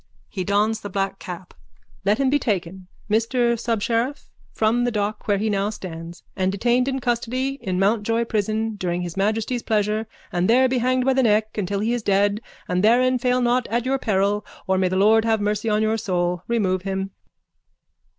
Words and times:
(He 0.29 0.43
dons 0.43 0.81
the 0.81 0.89
black 0.89 1.19
cap.) 1.19 1.53
Let 2.03 2.17
him 2.17 2.31
be 2.31 2.39
taken, 2.39 2.87
Mr 3.07 3.53
Subsheriff, 3.55 4.31
from 4.51 4.83
the 4.83 4.89
dock 4.89 5.27
where 5.27 5.37
he 5.37 5.47
now 5.47 5.69
stands 5.69 6.23
and 6.35 6.51
detained 6.51 6.87
in 6.87 6.99
custody 6.99 7.59
in 7.61 7.77
Mountjoy 7.77 8.25
prison 8.25 8.77
during 8.77 9.03
His 9.03 9.15
Majesty's 9.15 9.61
pleasure 9.61 10.07
and 10.31 10.49
there 10.49 10.67
be 10.67 10.79
hanged 10.79 11.05
by 11.05 11.13
the 11.13 11.21
neck 11.21 11.55
until 11.55 11.81
he 11.81 11.93
is 11.93 12.01
dead 12.01 12.41
and 12.67 12.83
therein 12.83 13.19
fail 13.19 13.41
not 13.41 13.67
at 13.67 13.85
your 13.85 13.99
peril 13.99 14.43
or 14.65 14.79
may 14.79 14.87
the 14.87 14.95
Lord 14.95 15.23
have 15.23 15.39
mercy 15.39 15.69
on 15.69 15.83
your 15.83 15.97
soul. 15.99 16.41
Remove 16.47 16.81
him. 16.81 17.11